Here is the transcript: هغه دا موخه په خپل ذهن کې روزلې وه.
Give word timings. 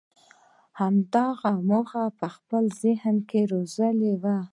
هغه 0.79 0.99
دا 1.13 1.25
موخه 1.69 2.03
په 2.19 2.27
خپل 2.35 2.63
ذهن 2.81 3.15
کې 3.29 3.39
روزلې 3.51 4.13
وه. 4.23 4.37